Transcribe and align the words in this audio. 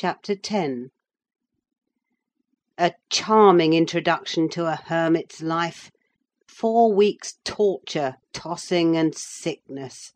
CHAPTER 0.00 0.36
X 0.48 0.90
A 2.78 2.92
charming 3.10 3.72
introduction 3.72 4.48
to 4.50 4.66
a 4.66 4.76
hermit's 4.76 5.42
life! 5.42 5.90
Four 6.46 6.92
weeks' 6.94 7.40
torture, 7.44 8.14
tossing, 8.32 8.96
and 8.96 9.12
sickness! 9.12 10.12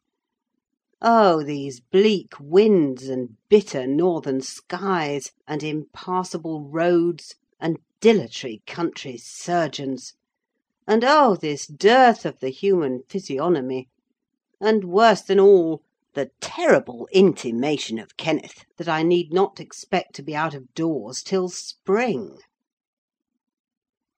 Oh, 1.00 1.42
these 1.42 1.80
bleak 1.80 2.34
winds, 2.38 3.08
and 3.08 3.30
bitter 3.48 3.88
northern 3.88 4.40
skies, 4.40 5.32
and 5.48 5.64
impassable 5.64 6.62
roads, 6.70 7.34
and 7.58 7.78
dilatory 8.00 8.62
country 8.68 9.16
surgeons! 9.16 10.12
And 10.86 11.02
oh, 11.04 11.34
this 11.34 11.66
dearth 11.66 12.24
of 12.24 12.38
the 12.38 12.50
human 12.50 13.02
physiognomy! 13.08 13.88
And, 14.60 14.84
worse 14.84 15.22
than 15.22 15.40
all, 15.40 15.82
the 16.14 16.30
terrible 16.40 17.08
intimation 17.12 17.98
of 17.98 18.16
Kenneth 18.16 18.64
that 18.76 18.88
I 18.88 19.02
need 19.02 19.32
not 19.32 19.60
expect 19.60 20.14
to 20.16 20.22
be 20.22 20.36
out 20.36 20.54
of 20.54 20.74
doors 20.74 21.22
till 21.22 21.48
spring. 21.48 22.38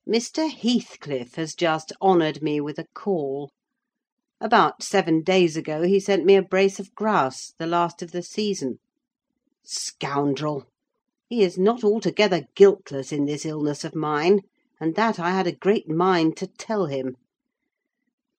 Mr. 0.06 0.50
Heathcliff 0.50 1.36
has 1.36 1.54
just 1.54 1.92
honoured 2.02 2.42
me 2.42 2.60
with 2.60 2.78
a 2.78 2.86
call. 2.94 3.50
About 4.40 4.82
seven 4.82 5.22
days 5.22 5.56
ago 5.56 5.82
he 5.82 5.98
sent 6.00 6.24
me 6.24 6.36
a 6.36 6.42
brace 6.42 6.78
of 6.78 6.94
grouse, 6.94 7.54
the 7.58 7.66
last 7.66 8.02
of 8.02 8.12
the 8.12 8.22
season. 8.22 8.78
Scoundrel! 9.62 10.66
he 11.28 11.42
is 11.42 11.56
not 11.56 11.82
altogether 11.82 12.46
guiltless 12.54 13.12
in 13.12 13.24
this 13.24 13.46
illness 13.46 13.82
of 13.84 13.94
mine, 13.94 14.40
and 14.78 14.94
that 14.94 15.18
I 15.18 15.30
had 15.30 15.46
a 15.46 15.52
great 15.52 15.88
mind 15.88 16.36
to 16.36 16.46
tell 16.46 16.86
him. 16.86 17.16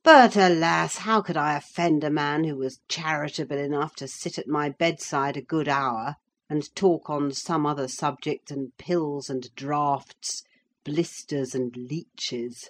But, 0.05 0.37
alas! 0.37 0.97
how 0.97 1.23
could 1.23 1.35
I 1.35 1.57
offend 1.57 2.03
a 2.03 2.11
man 2.11 2.43
who 2.43 2.55
was 2.55 2.79
charitable 2.87 3.57
enough 3.57 3.95
to 3.95 4.07
sit 4.07 4.37
at 4.37 4.47
my 4.47 4.69
bedside 4.69 5.35
a 5.35 5.41
good 5.41 5.67
hour, 5.67 6.17
and 6.47 6.73
talk 6.75 7.09
on 7.09 7.31
some 7.31 7.65
other 7.65 7.87
subject 7.87 8.49
than 8.49 8.73
pills 8.77 9.31
and 9.31 9.49
draughts, 9.55 10.43
blisters 10.83 11.55
and 11.55 11.75
leeches? 11.75 12.69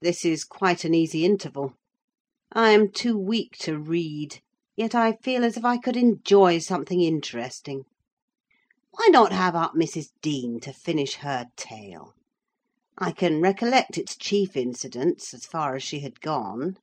This 0.00 0.24
is 0.24 0.42
quite 0.42 0.84
an 0.84 0.92
easy 0.92 1.24
interval. 1.24 1.74
I 2.50 2.70
am 2.70 2.90
too 2.90 3.16
weak 3.16 3.56
to 3.60 3.78
read, 3.78 4.40
yet 4.74 4.92
I 4.92 5.18
feel 5.22 5.44
as 5.44 5.56
if 5.56 5.64
I 5.64 5.76
could 5.78 5.96
enjoy 5.96 6.58
something 6.58 7.00
interesting. 7.00 7.84
Why 8.90 9.06
not 9.12 9.30
have 9.30 9.54
up 9.54 9.74
Mrs. 9.76 10.06
Dean 10.20 10.58
to 10.62 10.72
finish 10.72 11.14
her 11.18 11.46
tale? 11.54 12.16
I 13.02 13.12
can 13.12 13.40
recollect 13.40 13.96
its 13.96 14.14
chief 14.14 14.58
incidents, 14.58 15.32
as 15.32 15.46
far 15.46 15.74
as 15.74 15.82
she 15.82 16.00
had 16.00 16.20
gone. 16.20 16.76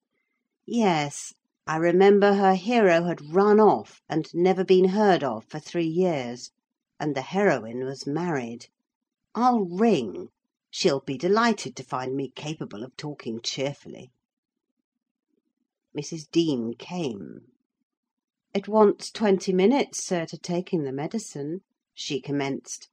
Yes, 0.66 1.36
I 1.68 1.78
remember 1.78 2.34
her 2.34 2.56
hero 2.56 3.04
had 3.04 3.36
run 3.36 3.60
off, 3.60 4.02
and 4.10 4.28
never 4.34 4.66
been 4.66 4.86
heard 4.86 5.24
of 5.24 5.46
for 5.46 5.60
three 5.60 5.86
years; 5.86 6.50
and 7.00 7.14
the 7.16 7.22
heroine 7.22 7.86
was 7.86 8.08
married. 8.08 8.66
I'll 9.36 9.66
ring: 9.66 10.30
she'll 10.72 11.02
be 11.02 11.20
delighted 11.20 11.76
to 11.76 11.84
find 11.84 12.16
me 12.16 12.32
capable 12.32 12.84
of 12.84 12.98
talking 12.98 13.40
cheerfully. 13.40 14.10
Mrs. 15.96 16.28
Dean 16.32 16.74
came. 16.74 17.42
"It 18.56 18.68
wants 18.68 19.12
twenty 19.12 19.54
minutes, 19.54 20.04
sir, 20.04 20.26
to 20.26 20.38
taking 20.40 20.82
the 20.84 20.92
medicine," 20.92 21.62
she 21.94 22.20
commenced. 22.20 22.90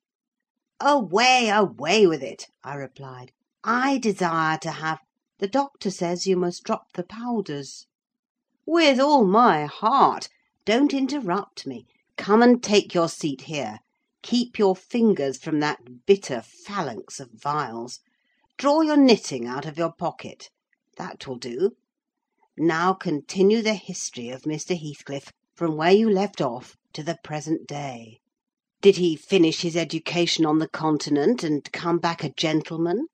"Away, 0.86 1.48
away 1.48 2.06
with 2.06 2.22
it!" 2.22 2.46
I 2.62 2.74
replied. 2.74 3.32
"I 3.64 3.96
desire 3.96 4.58
to 4.58 4.70
have—" 4.70 4.98
"The 5.38 5.48
doctor 5.48 5.90
says 5.90 6.26
you 6.26 6.36
must 6.36 6.62
drop 6.62 6.92
the 6.92 7.04
powders." 7.04 7.86
"With 8.66 9.00
all 9.00 9.24
my 9.24 9.64
heart! 9.64 10.28
Don't 10.66 10.92
interrupt 10.92 11.66
me. 11.66 11.86
Come 12.18 12.42
and 12.42 12.62
take 12.62 12.92
your 12.92 13.08
seat 13.08 13.40
here. 13.48 13.78
Keep 14.20 14.58
your 14.58 14.76
fingers 14.76 15.38
from 15.38 15.58
that 15.60 16.04
bitter 16.04 16.42
phalanx 16.42 17.18
of 17.18 17.30
vials. 17.32 18.00
Draw 18.58 18.82
your 18.82 18.98
knitting 18.98 19.46
out 19.46 19.64
of 19.64 19.78
your 19.78 19.94
pocket. 19.94 20.50
That 20.98 21.26
will 21.26 21.38
do. 21.38 21.70
Now 22.58 22.92
continue 22.92 23.62
the 23.62 23.72
history 23.72 24.28
of 24.28 24.42
Mr. 24.42 24.78
Heathcliff, 24.78 25.32
from 25.54 25.78
where 25.78 25.92
you 25.92 26.10
left 26.10 26.42
off, 26.42 26.76
to 26.92 27.02
the 27.02 27.16
present 27.24 27.66
day. 27.66 28.20
Did 28.84 28.98
he 28.98 29.16
finish 29.16 29.62
his 29.62 29.78
education 29.78 30.44
on 30.44 30.58
the 30.58 30.68
Continent, 30.68 31.42
and 31.42 31.72
come 31.72 31.98
back 31.98 32.22
a 32.22 32.28
gentleman? 32.28 33.06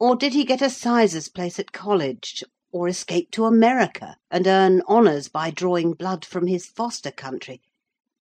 Or 0.00 0.16
did 0.16 0.32
he 0.32 0.42
get 0.42 0.62
a 0.62 0.70
sizar's 0.70 1.28
place 1.28 1.58
at 1.58 1.70
college, 1.70 2.42
or 2.72 2.88
escape 2.88 3.30
to 3.32 3.44
America, 3.44 4.16
and 4.30 4.46
earn 4.46 4.80
honours 4.88 5.28
by 5.28 5.50
drawing 5.50 5.92
blood 5.92 6.24
from 6.24 6.46
his 6.46 6.64
foster 6.64 7.10
country, 7.10 7.60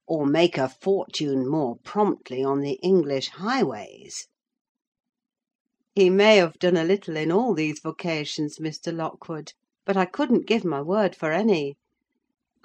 or 0.05 0.25
make 0.25 0.57
a 0.57 0.67
fortune 0.67 1.47
more 1.47 1.77
promptly 1.77 2.43
on 2.43 2.59
the 2.59 2.73
English 2.83 3.29
highways?" 3.29 4.27
"He 5.93 6.09
may 6.09 6.35
have 6.35 6.59
done 6.59 6.75
a 6.75 6.83
little 6.83 7.15
in 7.15 7.31
all 7.31 7.53
these 7.53 7.79
vocations, 7.79 8.59
Mr. 8.59 8.93
Lockwood, 8.93 9.53
but 9.85 9.95
I 9.95 10.03
couldn't 10.03 10.45
give 10.45 10.65
my 10.65 10.81
word 10.81 11.15
for 11.15 11.31
any. 11.31 11.77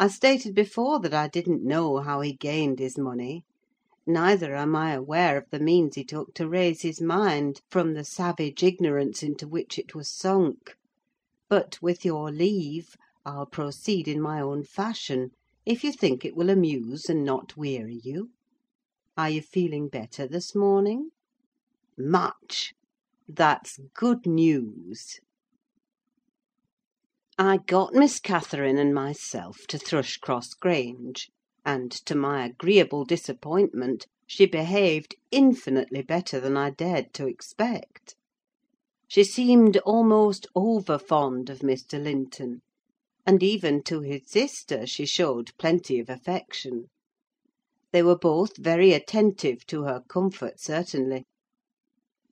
I 0.01 0.09
stated 0.09 0.57
before 0.57 0.99
that 0.99 1.15
I 1.15 1.29
didn't 1.29 1.63
know 1.63 1.99
how 1.99 2.23
he 2.23 2.33
gained 2.33 2.81
his 2.81 2.99
money 2.99 3.45
neither 4.07 4.55
am 4.55 4.75
I 4.75 4.93
aware 4.93 5.37
of 5.37 5.51
the 5.51 5.61
means 5.61 5.95
he 5.95 6.05
took 6.05 6.35
to 6.35 6.49
raise 6.49 6.83
his 6.83 7.01
mind 7.01 7.61
from 7.69 7.95
the 7.95 8.05
savage 8.05 8.63
ignorance 8.63 9.23
into 9.23 9.47
which 9.47 9.79
it 9.79 9.95
was 9.95 10.11
sunk. 10.11 10.77
But, 11.49 11.83
with 11.83 12.05
your 12.05 12.31
leave, 12.31 12.97
I'll 13.27 13.47
proceed 13.47 14.09
in 14.09 14.21
my 14.21 14.41
own 14.41 14.65
fashion, 14.65 15.33
if 15.67 15.85
you 15.85 15.93
think 15.93 16.25
it 16.25 16.35
will 16.35 16.51
amuse 16.51 17.11
and 17.11 17.25
not 17.25 17.57
weary 17.57 18.01
you. 18.03 18.31
Are 19.17 19.29
you 19.29 19.43
feeling 19.43 19.89
better 19.89 20.27
this 20.27 20.55
morning? 20.55 21.11
Much! 21.99 22.75
That's 23.29 23.79
good 23.95 24.27
news. 24.27 25.21
I 27.39 27.59
got 27.59 27.95
Miss 27.95 28.19
Catherine 28.19 28.79
and 28.79 28.95
myself 28.95 29.67
to 29.69 29.79
Thrushcross 29.79 30.55
Grange 30.59 31.31
and, 31.65 31.91
to 31.91 32.15
my 32.15 32.45
agreeable 32.45 33.05
disappointment, 33.05 34.07
she 34.27 34.47
behaved 34.47 35.17
infinitely 35.31 36.03
better 36.03 36.41
than 36.41 36.57
I 36.57 36.71
dared 36.71 37.13
to 37.15 37.27
expect. 37.27 38.15
She 39.09 39.25
seemed 39.25 39.77
almost 39.79 40.47
over 40.55 40.99
fond 40.99 41.51
of 41.51 41.61
Mr. 41.61 42.03
Linton, 42.03 42.63
and 43.27 43.43
even 43.43 43.83
to 43.83 44.01
his 44.01 44.23
sister 44.27 44.87
she 44.87 45.05
showed 45.05 45.51
plenty 45.59 45.99
of 45.99 46.09
affection. 46.09 46.87
They 47.93 48.03
were 48.03 48.19
both 48.19 48.57
very 48.57 48.93
attentive 48.93 49.67
to 49.67 49.83
her 49.83 50.03
comfort, 50.09 50.61
certainly. 50.61 51.25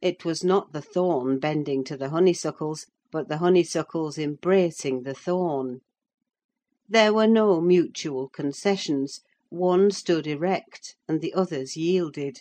It 0.00 0.24
was 0.24 0.44
not 0.44 0.72
the 0.72 0.82
thorn 0.82 1.40
bending 1.40 1.82
to 1.84 1.96
the 1.96 2.10
honeysuckles, 2.10 2.86
but 3.10 3.28
the 3.28 3.38
honeysuckles 3.38 4.18
embracing 4.18 5.02
the 5.02 5.14
thorn. 5.14 5.80
There 6.90 7.12
were 7.12 7.26
no 7.26 7.60
mutual 7.60 8.30
concessions: 8.30 9.20
one 9.50 9.90
stood 9.90 10.26
erect, 10.26 10.96
and 11.06 11.20
the 11.20 11.34
others 11.34 11.76
yielded. 11.76 12.40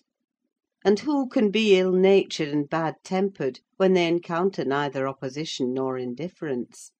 And 0.85 0.97
who 0.99 1.27
can 1.27 1.51
be 1.51 1.77
ill 1.77 1.91
natured 1.91 2.47
and 2.47 2.69
bad 2.69 2.95
tempered 3.03 3.59
when 3.75 3.91
they 3.91 4.07
encounter 4.07 4.63
neither 4.63 5.05
opposition 5.05 5.73
nor 5.73 5.97
indifference? 5.97 6.93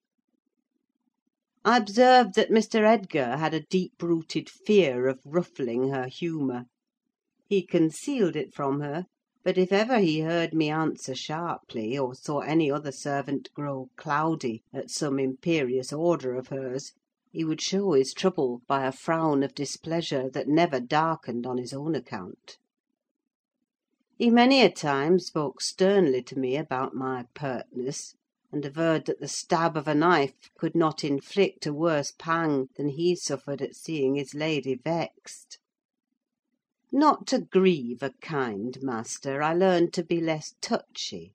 I 1.64 1.78
observed 1.78 2.34
that 2.36 2.50
Mr. 2.50 2.84
Edgar 2.84 3.38
had 3.38 3.54
a 3.54 3.62
deep 3.64 3.94
rooted 4.04 4.50
fear 4.50 5.08
of 5.08 5.22
ruffling 5.24 5.88
her 5.88 6.08
humour. 6.10 6.66
He 7.48 7.66
concealed 7.66 8.36
it 8.36 8.54
from 8.54 8.82
her; 8.82 9.06
but 9.46 9.58
if 9.58 9.72
ever 9.72 10.00
he 10.00 10.20
heard 10.20 10.54
me 10.54 10.70
answer 10.70 11.16
sharply, 11.16 11.98
or 11.98 12.14
saw 12.14 12.40
any 12.40 12.70
other 12.70 12.92
servant 12.92 13.48
grow 13.54 13.88
cloudy 13.96 14.64
at 14.74 14.92
some 14.92 15.18
imperious 15.18 15.94
order 15.94 16.36
of 16.36 16.50
hers, 16.50 16.92
show 17.60 17.92
his 17.94 18.14
trouble 18.14 18.62
by 18.68 18.86
a 18.86 18.92
frown 18.92 19.44
of 19.44 19.54
displeasure 19.54 20.30
that 20.30 20.48
never 20.48 20.80
darkened 20.80 21.46
on 21.46 21.58
his 21.58 21.74
own 21.74 21.94
account. 21.96 22.58
He 24.18 24.30
many 24.30 24.62
a 24.62 24.72
time 24.72 25.20
spoke 25.20 25.62
sternly 25.62 26.24
to 26.24 26.40
me 26.40 26.56
about 26.56 26.96
my 26.96 27.26
pertness, 27.34 28.16
and 28.52 28.66
averred 28.66 29.06
that 29.06 29.20
the 29.20 29.28
stab 29.28 29.76
of 29.76 29.88
a 29.88 29.94
knife 29.94 30.50
could 30.58 30.74
not 30.74 31.04
inflict 31.04 31.66
a 31.66 31.74
worse 31.74 32.14
pang 32.18 32.70
than 32.78 32.90
he 32.90 33.16
suffered 33.16 33.62
at 33.62 33.76
seeing 33.76 34.16
his 34.16 34.34
lady 34.34 34.74
vexed. 34.74 35.60
Not 36.92 37.28
to 37.28 37.40
grieve 37.42 38.02
a 38.02 38.14
kind 38.22 38.82
master, 38.82 39.44
I 39.44 39.54
learned 39.54 39.94
to 39.96 40.04
be 40.04 40.22
less 40.22 40.56
touchy; 40.62 41.34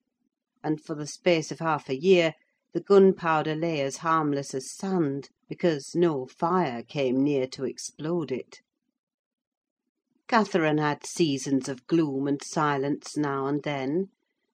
and 0.65 0.81
for 0.83 0.95
the 0.95 1.07
space 1.07 1.53
of 1.53 1.59
half 1.59 1.89
a 1.91 2.01
year 2.01 2.35
the 2.73 2.81
gunpowder 2.81 3.55
lay 3.55 3.83
as 3.83 3.99
harmless 3.99 4.55
as 4.55 4.71
sand, 4.71 5.29
because 5.53 5.95
no 5.95 6.25
fire 6.25 6.83
came 6.83 7.23
near 7.23 7.47
to 7.47 7.63
explode 7.63 8.33
it. 8.33 8.63
Catherine 10.27 10.79
had 10.79 11.05
seasons 11.05 11.69
of 11.69 11.87
gloom 11.87 12.27
and 12.27 12.43
silence 12.43 13.19
now 13.19 13.47
and 13.47 13.63
then: 13.63 14.09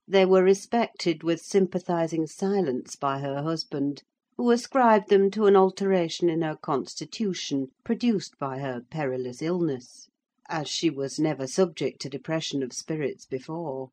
they 0.09 0.27
were 0.27 0.43
respected 0.43 1.23
with 1.23 1.41
sympathising 1.41 2.27
silence 2.27 2.97
by 2.97 3.21
her 3.21 3.45
husband, 3.45 4.03
who 4.37 4.51
ascribed 4.51 5.09
them 5.09 5.31
to 5.31 5.47
an 5.47 5.55
alteration 5.55 6.29
in 6.29 6.43
her 6.43 6.57
constitution, 6.57 7.69
produced 7.85 8.37
by 8.41 8.59
her 8.59 8.81
perilous 8.91 9.41
illness. 9.41 10.09
as 10.49 10.67
she 10.67 10.91
was 10.91 11.21
never 11.21 11.47
subject 11.47 12.01
to 12.01 12.09
depression 12.09 12.61
of 12.61 12.73
spirits 12.73 13.25
before. 13.25 13.91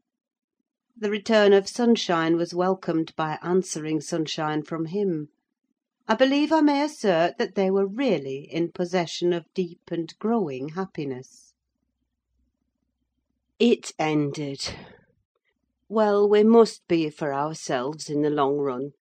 The 0.97 1.11
return 1.11 1.53
of 1.53 1.67
sunshine 1.67 2.35
was 2.35 2.55
welcomed 2.55 3.13
by 3.15 3.37
answering 3.43 4.01
sunshine 4.01 4.63
from 4.63 4.85
him. 4.85 5.29
I 6.07 6.13
believe 6.13 6.51
I 6.51 6.61
may 6.61 6.83
assert 6.83 7.39
that 7.39 7.55
they 7.55 7.71
were 7.71 7.87
really 7.87 8.47
in 8.51 8.71
possession 8.71 9.33
of 9.33 9.51
deep 9.55 9.81
and 9.89 10.13
growing 10.19 10.69
happiness. 10.69 11.55
It 13.57 13.91
ended. 13.97 14.59
Well, 15.89 16.29
we 16.29 16.43
must 16.43 16.87
be 16.87 17.09
for 17.09 17.33
ourselves 17.33 18.07
in 18.07 18.21
the 18.21 18.29
long 18.29 18.57
run: 18.57 18.91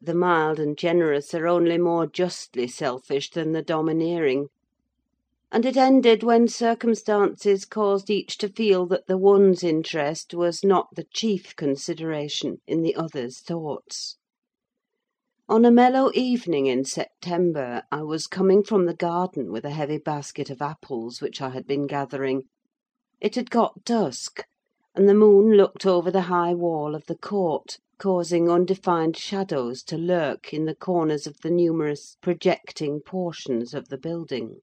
the 0.00 0.14
mild 0.14 0.60
and 0.60 0.78
generous 0.78 1.34
are 1.34 1.48
only 1.48 1.78
more 1.78 2.06
justly 2.06 2.68
selfish 2.68 3.30
than 3.30 3.50
the 3.50 3.62
domineering; 3.62 4.46
and 5.50 5.66
it 5.66 5.76
ended 5.76 6.22
when 6.22 6.46
circumstances 6.46 7.64
caused 7.64 8.08
each 8.08 8.38
to 8.38 8.48
feel 8.48 8.86
that 8.86 9.08
the 9.08 9.18
one's 9.18 9.64
interest 9.64 10.32
was 10.32 10.62
not 10.62 10.86
the 10.94 11.06
chief 11.12 11.56
consideration 11.56 12.58
in 12.68 12.82
the 12.82 12.94
other's 12.94 13.40
thoughts. 13.40 14.16
On 15.52 15.66
a 15.66 15.70
mellow 15.70 16.10
evening 16.14 16.64
in 16.64 16.82
September, 16.82 17.82
I 17.92 18.02
was 18.04 18.26
coming 18.26 18.62
from 18.62 18.86
the 18.86 18.94
garden 18.94 19.52
with 19.52 19.66
a 19.66 19.70
heavy 19.70 19.98
basket 19.98 20.48
of 20.48 20.62
apples 20.62 21.20
which 21.20 21.42
I 21.42 21.50
had 21.50 21.66
been 21.66 21.86
gathering. 21.86 22.44
It 23.20 23.34
had 23.34 23.50
got 23.50 23.84
dusk, 23.84 24.44
and 24.94 25.06
the 25.06 25.14
moon 25.14 25.52
looked 25.52 25.84
over 25.84 26.10
the 26.10 26.22
high 26.22 26.54
wall 26.54 26.94
of 26.94 27.04
the 27.04 27.18
court, 27.18 27.76
causing 27.98 28.50
undefined 28.50 29.18
shadows 29.18 29.82
to 29.82 29.98
lurk 29.98 30.54
in 30.54 30.64
the 30.64 30.74
corners 30.74 31.26
of 31.26 31.36
the 31.42 31.50
numerous 31.50 32.16
projecting 32.22 33.02
portions 33.02 33.74
of 33.74 33.88
the 33.88 33.98
building. 33.98 34.62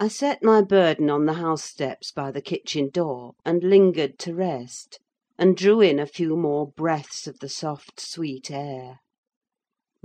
I 0.00 0.08
set 0.08 0.42
my 0.42 0.62
burden 0.62 1.10
on 1.10 1.26
the 1.26 1.34
house 1.34 1.64
steps 1.64 2.12
by 2.12 2.30
the 2.30 2.40
kitchen 2.40 2.88
door, 2.88 3.34
and 3.44 3.62
lingered 3.62 4.18
to 4.20 4.34
rest, 4.34 5.00
and 5.36 5.54
drew 5.54 5.82
in 5.82 5.98
a 5.98 6.06
few 6.06 6.34
more 6.34 6.66
breaths 6.66 7.26
of 7.26 7.40
the 7.40 7.50
soft, 7.50 8.00
sweet 8.00 8.50
air. 8.50 9.00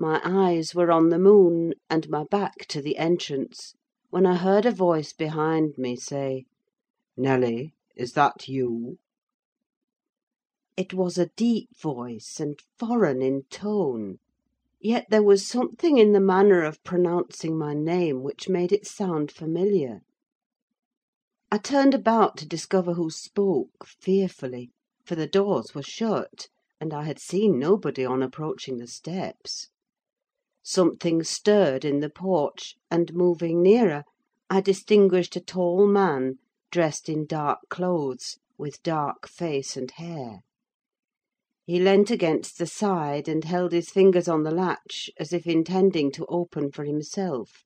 My 0.02 0.22
eyes 0.24 0.74
were 0.74 0.92
on 0.94 1.10
the 1.10 1.20
moon, 1.20 1.74
and 1.90 2.08
my 2.08 2.24
back 2.24 2.60
to 2.70 2.82
the 2.82 2.96
entrance, 2.96 3.74
when 4.10 4.26
I 4.26 4.38
heard 4.38 4.66
a 4.66 4.72
voice 4.72 5.12
behind 5.12 5.78
me 5.78 5.98
say, 5.98 6.46
"Nelly, 7.18 7.74
is 7.98 8.14
that 8.14 8.48
you?" 8.48 8.98
It 10.78 10.94
was 10.94 11.18
a 11.18 11.32
deep 11.36 11.78
voice, 11.78 12.40
and 12.40 12.58
foreign 12.78 13.22
in 13.22 13.44
tone; 13.50 14.20
yet 14.80 15.08
there 15.10 15.22
was 15.22 15.46
something 15.46 15.98
in 15.98 16.14
the 16.14 16.22
manner 16.22 16.64
of 16.64 16.82
pronouncing 16.86 17.58
my 17.58 17.74
name 17.74 18.24
which 18.24 18.48
made 18.48 18.72
it 18.72 18.88
sound 18.88 19.34
familiar. 19.34 20.00
I 21.52 21.58
turned 21.58 21.94
about 21.94 22.38
to 22.38 22.48
discover 22.48 22.94
who 22.94 23.10
spoke, 23.10 23.86
fearfully; 23.86 24.72
for 25.06 25.16
the 25.16 25.28
doors 25.28 25.76
were 25.76 25.84
shut, 25.84 26.48
and 26.80 26.94
I 26.94 27.04
had 27.04 27.20
seen 27.20 27.60
nobody 27.60 28.06
on 28.06 28.24
approaching 28.24 28.78
the 28.78 28.88
steps. 28.88 29.68
Something 30.64 31.24
stirred 31.24 31.86
in 31.86 32.00
the 32.00 32.10
porch, 32.10 32.76
and 32.92 33.14
moving 33.14 33.62
nearer, 33.62 34.04
I 34.50 34.62
distinguished 34.62 35.36
a 35.36 35.42
tall 35.42 35.88
man, 35.88 36.40
dressed 36.70 37.08
in 37.08 37.26
dark 37.26 37.60
clothes, 37.70 38.38
with 38.58 38.84
dark 38.84 39.28
face 39.28 39.78
and 39.78 39.90
hair. 39.90 40.42
He 41.66 41.80
leant 41.80 42.12
against 42.12 42.58
the 42.58 42.68
side, 42.68 43.28
and 43.28 43.44
held 43.46 43.72
his 43.72 43.90
fingers 43.90 44.28
on 44.28 44.44
the 44.44 44.52
latch, 44.52 45.10
as 45.18 45.32
if 45.34 45.48
intending 45.48 46.12
to 46.12 46.26
open 46.28 46.72
for 46.72 46.84
himself. 46.84 47.64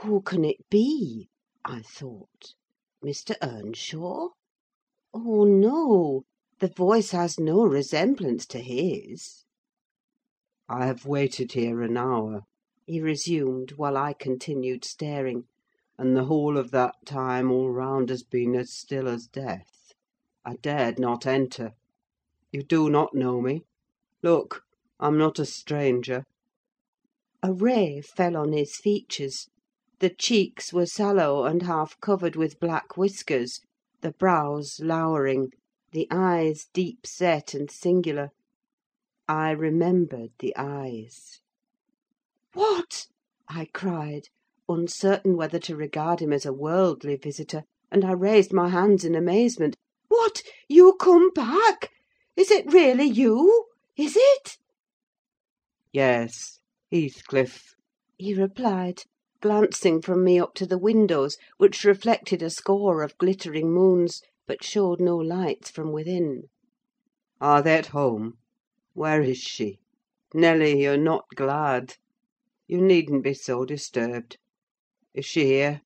Who 0.00 0.20
can 0.22 0.44
it 0.44 0.68
be? 0.68 1.28
I 1.64 1.82
thought. 1.82 2.54
Mr. 3.04 3.36
Earnshaw? 3.40 4.30
Oh, 5.14 5.44
no! 5.44 6.24
the 6.58 6.68
voice 6.68 7.12
has 7.12 7.38
no 7.38 7.64
resemblance 7.64 8.46
to 8.46 8.58
his. 8.58 9.45
"I 10.68 10.86
have 10.86 11.06
waited 11.06 11.52
here 11.52 11.80
an 11.82 11.96
hour," 11.96 12.40
he 12.86 13.00
resumed, 13.00 13.74
while 13.76 13.96
I 13.96 14.12
continued 14.12 14.84
staring, 14.84 15.44
"and 15.96 16.16
the 16.16 16.24
whole 16.24 16.58
of 16.58 16.72
that 16.72 16.96
time 17.04 17.52
all 17.52 17.70
round 17.70 18.08
has 18.08 18.24
been 18.24 18.56
as 18.56 18.72
still 18.72 19.06
as 19.06 19.28
death. 19.28 19.92
I 20.44 20.56
dared 20.56 20.98
not 20.98 21.24
enter. 21.24 21.74
You 22.50 22.64
do 22.64 22.90
not 22.90 23.14
know 23.14 23.40
me? 23.40 23.62
Look! 24.24 24.64
I'm 24.98 25.16
not 25.16 25.38
a 25.38 25.44
stranger." 25.46 26.24
A 27.44 27.52
ray 27.52 28.00
fell 28.00 28.36
on 28.36 28.50
his 28.50 28.74
features: 28.76 29.46
the 30.00 30.10
cheeks 30.10 30.72
were 30.72 30.86
sallow, 30.86 31.44
and 31.44 31.62
half 31.62 31.96
covered 32.00 32.34
with 32.34 32.58
black 32.58 32.96
whiskers, 32.96 33.60
the 34.00 34.10
brows 34.10 34.80
lowering, 34.80 35.52
the 35.92 36.08
eyes 36.10 36.66
deep 36.74 37.06
set 37.06 37.54
and 37.54 37.70
singular. 37.70 38.30
I 39.28 39.50
remembered 39.50 40.30
the 40.38 40.54
eyes. 40.56 41.40
"What!" 42.52 43.08
I 43.48 43.64
cried, 43.74 44.28
uncertain 44.68 45.36
whether 45.36 45.58
to 45.58 45.74
regard 45.74 46.20
him 46.20 46.32
as 46.32 46.46
a 46.46 46.52
worldly 46.52 47.16
visitor, 47.16 47.64
and 47.90 48.04
I 48.04 48.12
raised 48.12 48.52
my 48.52 48.68
hands 48.68 49.04
in 49.04 49.16
amazement. 49.16 49.76
"What! 50.06 50.44
you 50.68 50.92
come 51.00 51.32
back? 51.32 51.90
Is 52.36 52.52
it 52.52 52.72
really 52.72 53.06
you? 53.06 53.66
Is 53.96 54.16
it?" 54.16 54.58
"Yes, 55.92 56.60
Heathcliff," 56.92 57.74
he 58.16 58.32
replied, 58.32 59.02
glancing 59.40 60.00
from 60.02 60.22
me 60.22 60.38
up 60.38 60.54
to 60.54 60.66
the 60.66 60.78
windows, 60.78 61.36
which 61.56 61.82
reflected 61.82 62.42
a 62.42 62.50
score 62.50 63.02
of 63.02 63.18
glittering 63.18 63.72
moons, 63.72 64.22
but 64.46 64.62
showed 64.62 65.00
no 65.00 65.16
lights 65.16 65.68
from 65.68 65.90
within. 65.90 66.44
"Are 67.40 67.60
they 67.60 67.74
at 67.76 67.86
home? 67.86 68.38
Where 68.96 69.20
is 69.20 69.36
she? 69.36 69.78
Nelly, 70.32 70.82
you're 70.84 70.96
not 70.96 71.26
glad. 71.34 71.96
You 72.66 72.80
needn't 72.80 73.24
be 73.24 73.34
so 73.34 73.66
disturbed. 73.66 74.38
Is 75.12 75.26
she 75.26 75.44
here? 75.44 75.82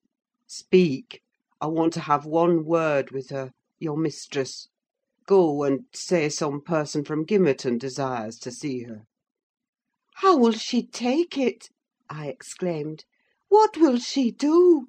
Speak! 0.47 1.21
I 1.59 1.67
want 1.67 1.91
to 1.95 1.99
have 1.99 2.25
one 2.25 2.63
word 2.63 3.11
with 3.11 3.29
her, 3.31 3.51
your 3.79 3.97
mistress. 3.97 4.69
Go, 5.27 5.63
and 5.63 5.87
say 5.91 6.29
some 6.29 6.61
person 6.61 7.03
from 7.03 7.25
Gimmerton 7.25 7.77
desires 7.77 8.39
to 8.39 8.49
see 8.49 8.83
her." 8.83 9.05
"How 10.13 10.37
will 10.37 10.53
she 10.53 10.81
take 10.81 11.37
it?" 11.37 11.67
I 12.09 12.27
exclaimed. 12.29 13.03
"What 13.49 13.75
will 13.75 13.97
she 13.97 14.31
do? 14.31 14.87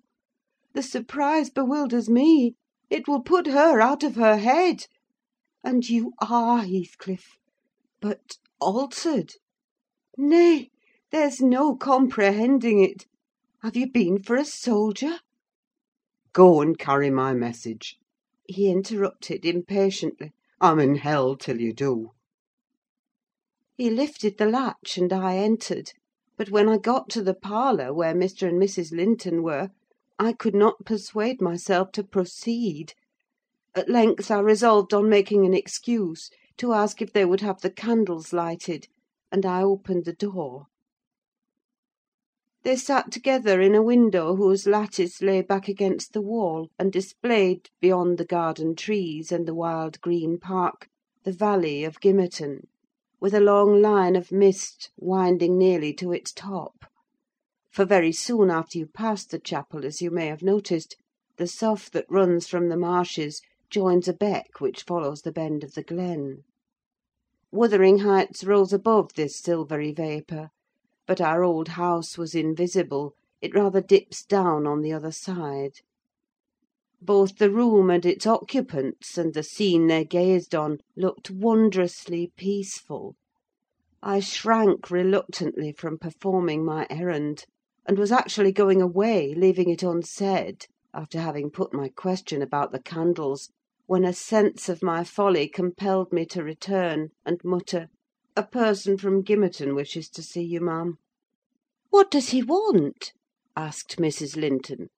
The 0.74 0.84
surprise 0.84 1.50
bewilders 1.50 2.08
me: 2.08 2.54
it 2.88 3.08
will 3.08 3.22
put 3.22 3.48
her 3.48 3.80
out 3.80 4.04
of 4.04 4.14
her 4.14 4.36
head. 4.36 4.86
And 5.64 5.90
you 5.90 6.12
are 6.20 6.62
Heathcliff! 6.62 7.36
But 8.02 8.36
altered! 8.58 9.32
Nay, 10.18 10.70
there's 11.12 11.40
no 11.40 11.76
comprehending 11.76 12.82
it. 12.82 13.06
Have 13.62 13.76
you 13.76 13.88
been 13.88 14.20
for 14.20 14.34
a 14.34 14.44
soldier?" 14.44 15.20
"Go 16.32 16.60
and 16.60 16.76
carry 16.76 17.10
my 17.10 17.32
message," 17.32 17.96
he 18.48 18.68
interrupted 18.68 19.44
impatiently. 19.46 20.32
"I'm 20.60 20.80
in 20.80 20.96
hell 20.96 21.36
till 21.36 21.60
you 21.60 21.72
do." 21.72 22.10
He 23.76 23.88
lifted 23.88 24.36
the 24.36 24.46
latch, 24.46 24.98
and 24.98 25.12
I 25.12 25.36
entered; 25.36 25.92
but 26.36 26.50
when 26.50 26.68
I 26.68 26.78
got 26.78 27.08
to 27.10 27.22
the 27.22 27.34
parlour, 27.34 27.94
where 27.94 28.14
Mr. 28.16 28.48
and 28.48 28.60
Mrs. 28.60 28.90
Linton 28.90 29.44
were, 29.44 29.70
I 30.18 30.32
could 30.32 30.56
not 30.56 30.84
persuade 30.84 31.40
myself 31.40 31.92
to 31.92 32.02
proceed. 32.02 32.94
At 33.76 33.88
length 33.88 34.28
I 34.28 34.40
resolved 34.40 34.92
on 34.92 35.08
making 35.08 35.46
an 35.46 35.54
excuse, 35.54 36.30
to 36.58 36.74
ask 36.74 37.00
if 37.00 37.10
they 37.14 37.24
would 37.24 37.40
have 37.40 37.62
the 37.62 37.70
candles 37.70 38.30
lighted, 38.30 38.86
and 39.30 39.46
I 39.46 39.62
opened 39.62 40.04
the 40.04 40.12
door. 40.12 40.66
They 42.62 42.76
sat 42.76 43.10
together 43.10 43.62
in 43.62 43.74
a 43.74 43.82
window 43.82 44.36
whose 44.36 44.66
lattice 44.66 45.22
lay 45.22 45.40
back 45.40 45.66
against 45.66 46.12
the 46.12 46.20
wall, 46.20 46.68
and 46.78 46.92
displayed, 46.92 47.70
beyond 47.80 48.18
the 48.18 48.26
garden 48.26 48.74
trees 48.76 49.32
and 49.32 49.48
the 49.48 49.54
wild 49.54 49.98
green 50.02 50.38
park, 50.38 50.90
the 51.24 51.32
valley 51.32 51.84
of 51.84 52.00
Gimmerton, 52.00 52.68
with 53.18 53.32
a 53.32 53.40
long 53.40 53.80
line 53.80 54.14
of 54.14 54.30
mist 54.30 54.90
winding 54.98 55.56
nearly 55.56 55.94
to 55.94 56.12
its 56.12 56.32
top; 56.34 56.84
for 57.70 57.86
very 57.86 58.12
soon 58.12 58.50
after 58.50 58.76
you 58.78 58.86
pass 58.86 59.24
the 59.24 59.38
chapel, 59.38 59.86
as 59.86 60.02
you 60.02 60.10
may 60.10 60.26
have 60.26 60.42
noticed, 60.42 60.96
the 61.38 61.46
sough 61.46 61.88
that 61.92 62.04
runs 62.10 62.46
from 62.46 62.68
the 62.68 62.76
marshes 62.76 63.40
joins 63.72 64.06
a 64.06 64.12
beck 64.12 64.60
which 64.60 64.82
follows 64.82 65.22
the 65.22 65.32
bend 65.32 65.64
of 65.64 65.72
the 65.72 65.82
glen. 65.82 66.42
Wuthering 67.50 68.00
Heights 68.00 68.44
rose 68.44 68.70
above 68.70 69.14
this 69.14 69.40
silvery 69.40 69.92
vapour, 69.92 70.50
but 71.06 71.22
our 71.22 71.42
old 71.42 71.68
house 71.68 72.18
was 72.18 72.34
invisible; 72.34 73.14
it 73.40 73.54
rather 73.54 73.80
dips 73.80 74.26
down 74.26 74.66
on 74.66 74.82
the 74.82 74.92
other 74.92 75.10
side. 75.10 75.80
Both 77.00 77.38
the 77.38 77.50
room 77.50 77.88
and 77.88 78.04
its 78.04 78.26
occupants, 78.26 79.16
and 79.16 79.32
the 79.32 79.42
scene 79.42 79.86
they 79.86 80.04
gazed 80.04 80.54
on, 80.54 80.80
looked 80.94 81.30
wondrously 81.30 82.30
peaceful. 82.36 83.16
I 84.02 84.20
shrank 84.20 84.90
reluctantly 84.90 85.72
from 85.72 85.96
performing 85.96 86.62
my 86.62 86.86
errand, 86.90 87.46
and 87.86 87.98
was 87.98 88.12
actually 88.12 88.52
going 88.52 88.82
away, 88.82 89.32
leaving 89.34 89.70
it 89.70 89.82
unsaid, 89.82 90.66
after 90.92 91.18
having 91.18 91.50
put 91.50 91.72
my 91.72 91.88
question 91.88 92.42
about 92.42 92.70
the 92.70 92.82
candles, 92.82 93.48
when 93.92 94.06
a 94.06 94.12
sense 94.14 94.70
of 94.70 94.82
my 94.82 95.04
folly 95.04 95.46
compelled 95.46 96.14
me 96.14 96.24
to 96.24 96.42
return, 96.42 97.10
and 97.26 97.38
mutter, 97.44 97.88
"A 98.34 98.42
person 98.42 98.96
from 98.96 99.22
Gimmerton 99.22 99.74
wishes 99.74 100.08
to 100.08 100.22
see 100.22 100.40
you, 100.42 100.62
ma'am." 100.62 100.96
"What 101.90 102.10
does 102.10 102.30
he 102.30 102.42
want?" 102.42 103.12
asked 103.54 103.98
Mrs. 103.98 104.34
Linton. 104.34 104.88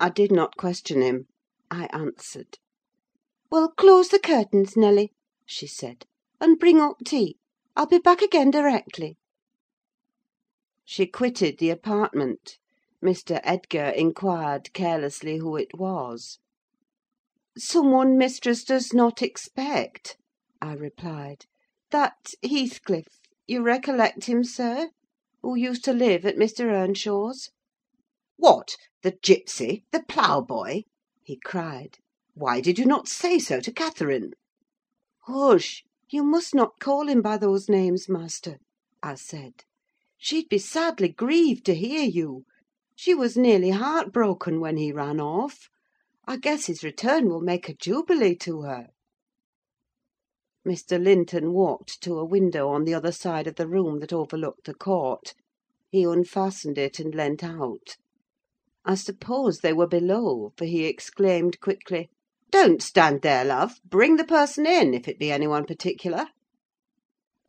I 0.00 0.08
did 0.08 0.32
not 0.32 0.56
question 0.56 1.02
him: 1.02 1.26
I 1.70 1.88
answered. 1.92 2.56
"Well, 3.50 3.68
close 3.68 4.08
the 4.08 4.18
curtains, 4.18 4.78
Nelly," 4.78 5.12
she 5.44 5.66
said, 5.66 6.06
"and 6.40 6.58
bring 6.58 6.80
up 6.80 7.00
tea. 7.04 7.36
I'll 7.76 7.84
be 7.84 7.98
back 7.98 8.22
again 8.22 8.50
directly." 8.50 9.18
She 10.86 11.04
quitted 11.06 11.58
the 11.58 11.68
apartment. 11.68 12.56
Mr. 13.04 13.40
Edgar 13.44 13.90
inquired 13.94 14.72
carelessly 14.72 15.36
who 15.36 15.54
it 15.54 15.76
was. 15.76 16.38
"Some 17.58 17.90
one 17.90 18.16
mistress 18.16 18.64
does 18.64 18.94
not 18.94 19.20
expect," 19.20 20.16
I 20.62 20.72
replied. 20.72 21.44
"That 21.90 22.32
Heathcliff—you 22.42 23.60
recollect 23.62 24.24
him, 24.24 24.42
sir? 24.42 24.88
who 25.42 25.54
used 25.56 25.84
to 25.84 25.92
live 25.92 26.24
at 26.24 26.36
Mr. 26.38 26.60
Earnshaw's." 26.72 27.50
"What! 28.38 28.78
the 29.02 29.18
gipsy, 29.22 29.84
the 29.92 30.02
ploughboy?" 30.02 30.84
he 31.22 31.36
cried. 31.44 31.98
"Why 32.32 32.62
did 32.62 32.78
you 32.78 32.86
not 32.86 33.06
say 33.06 33.38
so 33.38 33.60
to 33.60 33.70
Catherine?" 33.70 34.32
"Hush! 35.26 35.84
you 36.08 36.24
must 36.24 36.54
not 36.54 36.80
call 36.80 37.06
him 37.06 37.20
by 37.20 37.36
those 37.36 37.68
names, 37.68 38.08
master," 38.08 38.60
I 39.02 39.16
said. 39.16 39.64
"She'd 40.16 40.48
be 40.48 40.56
sadly 40.56 41.08
grieved 41.10 41.66
to 41.66 41.74
hear 41.74 42.04
you. 42.04 42.46
She 42.96 43.12
was 43.14 43.36
nearly 43.36 43.72
heart 43.72 44.10
broken 44.10 44.58
when 44.58 44.78
he 44.78 44.90
ran 44.90 45.20
off. 45.20 45.68
I 46.24 46.36
guess 46.36 46.66
his 46.66 46.84
return 46.84 47.28
will 47.28 47.40
make 47.40 47.68
a 47.68 47.74
jubilee 47.74 48.36
to 48.36 48.62
her." 48.62 48.86
Mr. 50.66 51.02
Linton 51.02 51.52
walked 51.52 52.00
to 52.02 52.18
a 52.18 52.24
window 52.24 52.68
on 52.68 52.84
the 52.84 52.94
other 52.94 53.10
side 53.10 53.48
of 53.48 53.56
the 53.56 53.66
room 53.68 53.98
that 53.98 54.12
overlooked 54.12 54.64
the 54.64 54.72
court. 54.72 55.34
He 55.90 56.04
unfastened 56.04 56.78
it 56.78 57.00
and 57.00 57.12
leant 57.12 57.42
out. 57.42 57.96
I 58.84 58.94
suppose 58.94 59.58
they 59.58 59.72
were 59.72 59.88
below, 59.88 60.52
for 60.56 60.64
he 60.64 60.84
exclaimed 60.86 61.60
quickly, 61.60 62.08
"Don't 62.52 62.80
stand 62.82 63.22
there, 63.22 63.44
love! 63.44 63.80
Bring 63.84 64.14
the 64.16 64.24
person 64.24 64.64
in, 64.64 64.94
if 64.94 65.08
it 65.08 65.18
be 65.18 65.32
any 65.32 65.48
one 65.48 65.66
particular." 65.66 66.28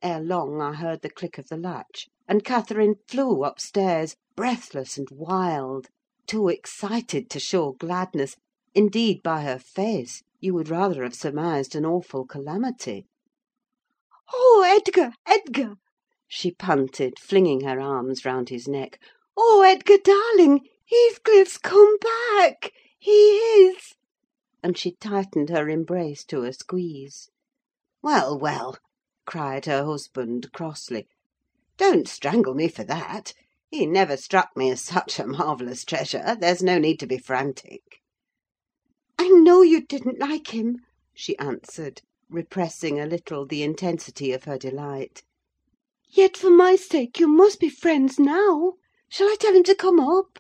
Ere 0.02 0.20
long 0.20 0.60
I 0.60 0.74
heard 0.74 1.04
the 1.04 1.12
click 1.12 1.38
of 1.38 1.48
the 1.48 1.58
latch, 1.58 2.10
and 2.28 2.44
Catherine 2.44 2.96
flew 3.08 3.44
upstairs, 3.46 4.16
breathless 4.36 4.98
and 4.98 5.08
wild; 5.12 5.90
too 6.26 6.50
excited 6.50 7.30
to 7.30 7.40
show 7.40 7.74
gladness: 7.74 8.36
indeed, 8.76 9.22
by 9.22 9.44
her 9.44 9.60
face, 9.60 10.24
you 10.40 10.52
would 10.52 10.68
rather 10.68 11.04
have 11.04 11.14
surmised 11.14 11.76
an 11.76 11.86
awful 11.86 12.26
calamity. 12.26 13.06
"Oh, 14.34 14.64
Edgar, 14.66 15.14
Edgar!" 15.28 15.76
she 16.28 16.50
panted, 16.50 17.20
flinging 17.20 17.62
her 17.62 17.80
arms 17.80 18.26
round 18.26 18.50
his 18.50 18.68
neck. 18.68 19.00
"Oh, 19.38 19.62
Edgar, 19.62 20.00
darling! 20.04 20.68
Heathcliff's 20.90 21.60
come 21.60 21.98
back! 22.00 22.74
He 22.98 23.12
is!" 23.12 23.94
And 24.64 24.76
she 24.76 24.94
tightened 24.94 25.52
her 25.52 25.70
embrace 25.70 26.26
to 26.26 26.42
a 26.42 26.52
squeeze. 26.52 27.30
"Well, 28.02 28.40
well!" 28.40 28.80
cried 29.28 29.68
her 29.68 29.86
husband, 29.86 30.52
crossly. 30.52 31.08
"Don't 31.78 32.08
strangle 32.08 32.56
me 32.56 32.70
for 32.70 32.84
that. 32.86 33.34
He 33.70 33.86
never 33.86 34.18
struck 34.18 34.58
me 34.58 34.72
as 34.72 34.82
such 34.82 35.20
a 35.20 35.28
marvellous 35.28 35.86
treasure: 35.86 36.36
there's 36.40 36.64
no 36.64 36.80
need 36.80 37.00
to 37.02 37.06
be 37.06 37.20
frantic." 37.20 38.00
"I 39.26 39.30
know 39.30 39.62
you 39.62 39.80
didn't 39.80 40.20
like 40.20 40.54
him," 40.54 40.80
she 41.14 41.38
answered, 41.38 42.02
repressing 42.30 43.00
a 43.00 43.06
little 43.06 43.46
the 43.46 43.64
intensity 43.64 44.34
of 44.34 44.44
her 44.44 44.58
delight. 44.58 45.24
"Yet, 46.10 46.36
for 46.36 46.50
my 46.50 46.76
sake, 46.76 47.22
you 47.22 47.30
must 47.30 47.62
be 47.62 47.70
friends 47.70 48.20
now. 48.20 48.74
Shall 49.08 49.28
I 49.30 49.38
tell 49.40 49.56
him 49.56 49.64
to 49.64 49.76
come 49.76 49.98
up?" 50.02 50.40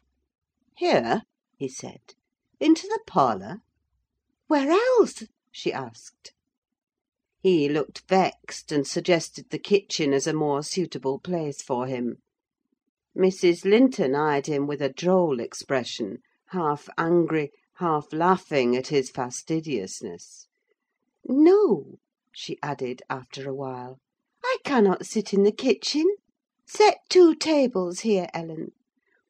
"Here?" 0.75 1.21
he 1.55 1.69
said. 1.69 2.01
"Into 2.59 2.85
the 2.87 2.99
parlour?" 3.07 3.61
"Where 4.47 4.69
else?" 4.69 5.23
she 5.49 5.71
asked. 5.71 6.33
He 7.41 7.69
looked 7.69 8.03
vexed, 8.09 8.73
and 8.73 8.85
suggested 8.85 9.49
the 9.49 9.59
kitchen 9.59 10.11
as 10.11 10.27
a 10.27 10.33
more 10.33 10.61
suitable 10.61 11.19
place 11.19 11.61
for 11.61 11.87
him. 11.87 12.17
Mrs. 13.17 13.63
Linton 13.63 14.13
eyed 14.13 14.47
him 14.47 14.67
with 14.67 14.81
a 14.81 14.89
droll 14.91 15.39
expression, 15.39 16.17
half 16.49 16.89
angry, 16.97 17.53
half 17.77 18.13
laughing 18.13 18.75
at 18.77 18.87
his 18.87 19.09
fastidiousness. 19.09 20.47
"No," 21.25 21.95
she 22.31 22.57
added, 22.61 23.01
after 23.09 23.49
a 23.49 23.53
while, 23.53 23.99
"I 24.43 24.57
cannot 24.63 25.07
sit 25.07 25.33
in 25.33 25.41
the 25.41 25.51
kitchen. 25.51 26.05
Set 26.67 26.99
two 27.09 27.33
tables 27.33 28.01
here, 28.01 28.29
Ellen: 28.31 28.73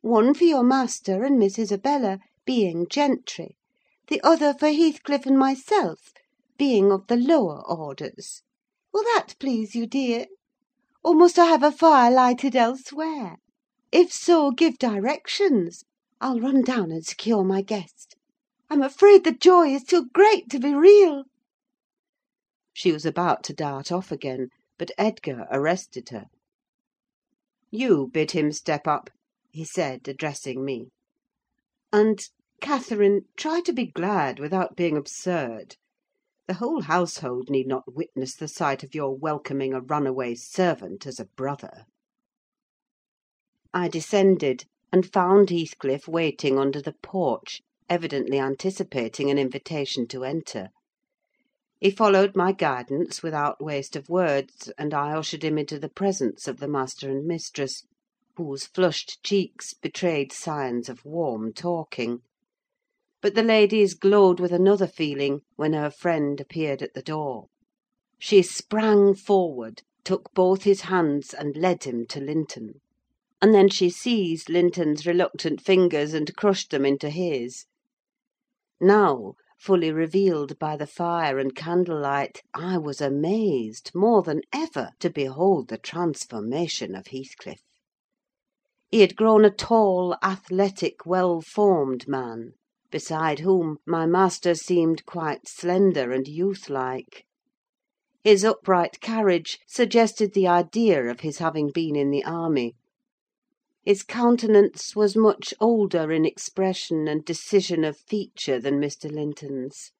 one 0.02 0.34
for 0.34 0.44
your 0.44 0.62
master 0.62 1.24
and 1.24 1.40
Miss 1.40 1.58
Isabella, 1.58 2.20
being 2.46 2.86
gentry; 2.90 3.56
the 4.08 4.22
other 4.22 4.54
for 4.54 4.68
Heathcliff 4.68 5.26
and 5.26 5.40
myself, 5.40 6.12
being 6.58 6.92
of 6.92 7.08
the 7.08 7.16
lower 7.16 7.66
orders. 7.66 8.44
Will 8.92 9.04
that 9.04 9.36
please 9.40 9.74
you, 9.74 9.88
dear? 9.88 10.28
Or 11.02 11.16
must 11.16 11.40
I 11.40 11.46
have 11.46 11.64
a 11.64 11.72
fire 11.72 12.12
lighted 12.12 12.58
elsewhere? 12.58 13.38
If 13.92 14.12
so, 14.12 14.52
give 14.52 14.78
directions. 14.78 15.86
I'll 16.20 16.42
run 16.42 16.62
down 16.62 16.92
and 16.92 17.06
secure 17.06 17.46
my 17.46 17.62
guest. 17.62 18.18
I'm 18.74 18.82
afraid 18.82 19.24
the 19.24 19.32
joy 19.32 19.68
is 19.68 19.84
too 19.84 20.10
great 20.16 20.50
to 20.50 20.58
be 20.58 20.74
real." 20.74 21.26
She 22.74 22.92
was 22.92 23.06
about 23.06 23.44
to 23.44 23.54
dart 23.54 23.92
off 23.92 24.12
again, 24.12 24.48
but 24.80 24.90
Edgar 24.98 25.46
arrested 25.52 26.10
her. 26.10 26.26
"You 27.70 28.08
bid 28.12 28.32
him 28.32 28.52
step 28.52 28.88
up," 28.88 29.12
he 29.52 29.64
said, 29.64 30.08
addressing 30.08 30.66
me. 30.66 30.88
"And, 31.92 32.20
Catherine, 32.62 33.28
try 33.38 33.62
to 33.62 33.74
be 33.74 33.86
glad 33.86 34.40
without 34.40 34.76
being 34.76 34.98
absurd. 34.98 35.76
The 36.48 36.56
whole 36.56 36.82
household 36.82 37.52
need 37.52 37.68
not 37.68 37.94
witness 37.94 38.34
the 38.36 38.48
sight 38.48 38.84
of 38.84 38.96
your 38.96 39.16
welcoming 39.16 39.76
a 39.76 39.82
runaway 39.82 40.34
servant 40.34 41.06
as 41.06 41.20
a 41.20 41.26
brother." 41.38 41.86
I 43.72 43.88
descended, 43.88 44.66
and 44.92 45.14
found 45.14 45.52
Heathcliff 45.52 46.08
waiting 46.08 46.58
under 46.58 46.82
the 46.82 46.96
porch, 47.04 47.62
evidently 47.90 48.40
anticipating 48.40 49.30
an 49.30 49.38
invitation 49.38 50.08
to 50.08 50.24
enter. 50.24 50.70
He 51.80 51.92
followed 51.92 52.36
my 52.36 52.54
guidance 52.54 53.22
without 53.22 53.62
waste 53.62 53.96
of 53.96 54.08
words, 54.08 54.72
and 54.78 54.94
I 54.94 55.12
ushered 55.12 55.44
him 55.44 55.58
into 55.58 55.78
the 55.78 55.90
presence 55.90 56.48
of 56.48 56.60
the 56.60 56.68
master 56.68 57.10
and 57.10 57.26
mistress, 57.26 57.84
whose 58.38 58.68
flushed 58.68 59.22
cheeks 59.22 59.74
betrayed 59.74 60.32
signs 60.32 60.88
of 60.88 61.04
warm 61.04 61.52
talking. 61.52 62.22
But 63.22 63.36
the 63.36 63.44
lady's 63.44 63.94
glowed 63.94 64.40
with 64.40 64.52
another 64.52 64.88
feeling 64.88 65.42
when 65.56 65.74
her 65.74 65.90
friend 65.90 66.40
appeared 66.40 66.82
at 66.82 66.94
the 66.94 67.02
door. 67.02 67.48
She 68.18 68.42
sprang 68.42 69.14
forward, 69.16 69.82
took 70.06 70.34
both 70.34 70.64
his 70.64 70.82
hands, 70.82 71.34
and 71.34 71.58
led 71.58 71.84
him 71.84 72.06
to 72.08 72.22
Linton. 72.22 72.82
And 73.42 73.54
then 73.54 73.68
she 73.68 73.90
seized 73.90 74.50
Linton's 74.50 75.06
reluctant 75.06 75.60
fingers 75.60 76.14
and 76.14 76.34
crushed 76.38 76.72
them 76.72 76.86
into 76.86 77.10
his. 77.10 77.66
Now, 78.86 79.36
fully 79.58 79.94
revealed 79.94 80.60
by 80.60 80.76
the 80.76 80.86
fire 80.86 81.40
and 81.40 81.56
candlelight, 81.56 82.42
I 82.54 82.78
was 82.78 83.00
amazed, 83.00 83.92
more 83.96 84.22
than 84.22 84.42
ever, 84.52 84.90
to 85.00 85.10
behold 85.10 85.70
the 85.70 85.78
transformation 85.78 86.94
of 86.94 87.08
Heathcliff. 87.08 87.62
He 88.92 89.00
had 89.00 89.16
grown 89.16 89.46
a 89.46 89.50
tall, 89.50 90.18
athletic, 90.22 91.06
well 91.06 91.40
formed 91.40 92.10
man, 92.10 92.56
beside 92.92 93.40
whom 93.40 93.78
my 93.86 94.06
master 94.06 94.54
seemed 94.54 95.06
quite 95.06 95.48
slender 95.48 96.12
and 96.12 96.28
youth 96.28 96.70
like. 96.70 97.26
His 98.22 98.44
upright 98.44 99.00
carriage 99.00 99.60
suggested 99.66 100.34
the 100.34 100.48
idea 100.48 101.06
of 101.06 101.22
his 101.22 101.38
having 101.38 101.72
been 101.72 101.96
in 101.96 102.12
the 102.12 102.26
army. 102.26 102.76
His 103.86 104.02
countenance 104.02 104.96
was 104.96 105.18
much 105.18 105.54
older 105.60 106.10
in 106.14 106.24
expression 106.24 107.06
and 107.10 107.26
decision 107.26 107.84
of 107.84 107.98
feature 107.98 108.58
than 108.58 108.80
Mr. 108.80 109.12
Linton's. 109.12 109.92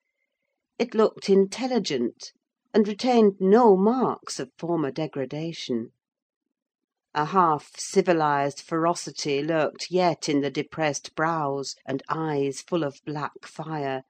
It 0.78 0.94
looked 0.94 1.28
intelligent, 1.28 2.32
and 2.72 2.88
retained 2.88 3.34
no 3.40 3.76
marks 3.76 4.40
of 4.40 4.50
former 4.56 4.90
degradation. 4.90 5.90
A 7.14 7.26
half 7.26 7.72
civilised 7.78 8.62
ferocity 8.62 9.42
lurked 9.42 9.90
yet 9.90 10.30
in 10.30 10.40
the 10.40 10.50
depressed 10.50 11.14
brows 11.14 11.74
and 11.86 12.02
eyes 12.08 12.62
full 12.62 12.84
of 12.84 13.02
black 13.04 13.44
fire; 13.44 14.04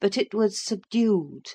but 0.00 0.18
it 0.18 0.34
was 0.34 0.60
subdued, 0.60 1.50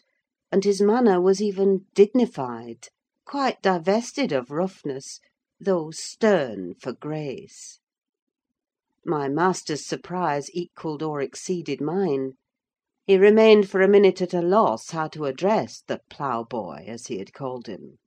and 0.50 0.63
his 0.63 0.79
manner 0.82 1.20
was 1.20 1.41
even 1.41 1.88
dignified, 1.94 2.88
quite 3.25 3.62
divested 3.62 4.32
of 4.32 4.50
roughness, 4.50 5.20
though 5.65 5.89
stern 5.89 6.75
for 6.75 6.93
grace. 6.93 7.79
My 9.03 9.27
master's 9.27 9.84
surprise 9.84 10.48
equalled 10.53 11.01
or 11.01 11.22
exceeded 11.24 11.81
mine. 11.81 12.34
He 13.07 13.17
remained 13.17 13.67
for 13.67 13.81
a 13.81 13.88
minute 13.88 14.22
at 14.22 14.36
a 14.36 14.43
loss 14.43 14.91
how 14.91 15.07
to 15.07 15.25
address 15.25 15.81
the 15.81 16.01
"ploughboy," 16.07 16.86
as 16.86 17.07
he 17.07 17.17
had 17.17 17.34
called 17.34 17.65
him. 17.65 17.98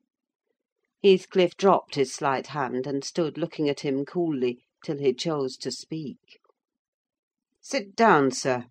Heathcliff 1.03 1.57
dropped 1.57 1.97
his 1.97 2.15
slight 2.15 2.47
hand, 2.47 2.87
and 2.87 3.03
stood 3.03 3.37
looking 3.37 3.69
at 3.69 3.81
him 3.81 4.05
coolly, 4.05 4.61
till 4.85 4.99
he 4.99 5.13
chose 5.13 5.57
to 5.57 5.73
speak. 5.73 6.39
"Sit 7.61 7.97
down, 7.97 8.31
sir," 8.31 8.67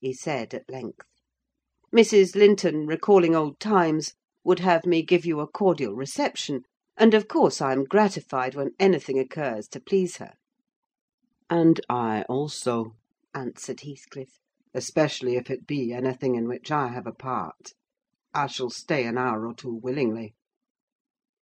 he 0.00 0.14
said, 0.14 0.54
at 0.54 0.70
length. 0.70 1.04
"Mrs. 1.94 2.34
Linton, 2.34 2.86
recalling 2.86 3.34
old 3.36 3.60
times, 3.60 4.14
would 4.44 4.60
have 4.60 4.86
me 4.86 5.02
give 5.02 5.26
you 5.26 5.40
a 5.40 5.46
cordial 5.46 5.92
reception; 5.94 6.62
and, 7.00 7.14
of 7.14 7.26
course, 7.28 7.62
I 7.62 7.72
am 7.72 7.84
gratified 7.84 8.54
when 8.54 8.72
anything 8.78 9.18
occurs 9.18 9.66
to 9.68 9.80
please 9.80 10.18
her." 10.18 10.34
"And 11.48 11.80
I 11.88 12.24
also," 12.28 12.94
answered 13.34 13.80
Heathcliff; 13.80 14.38
"especially 14.74 15.36
if 15.36 15.50
it 15.50 15.66
be 15.66 15.94
anything 15.94 16.34
in 16.34 16.46
which 16.46 16.70
I 16.70 16.88
have 16.88 17.06
a 17.06 17.12
part. 17.14 17.72
I 18.34 18.48
shall 18.48 18.68
stay 18.68 19.06
an 19.06 19.16
hour 19.16 19.46
or 19.46 19.54
two 19.54 19.72
willingly." 19.74 20.34